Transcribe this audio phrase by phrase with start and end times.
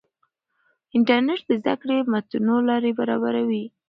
[0.95, 3.65] انټرنیټ د زده کړې متنوع لارې برابروي.